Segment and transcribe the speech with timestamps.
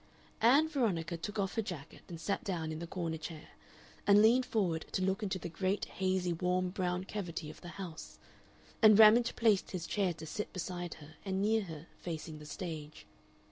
[0.41, 3.49] Ann Veronica took off her jacket and sat down in the corner chair,
[4.07, 8.17] and leaned forward to look into the great hazy warm brown cavity of the house,
[8.81, 13.05] and Ramage placed his chair to sit beside her and near her, facing the stage.